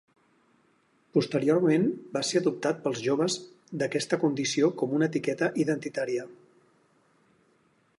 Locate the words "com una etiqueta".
4.81-5.55